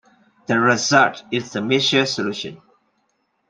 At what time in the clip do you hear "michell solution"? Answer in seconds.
1.61-2.59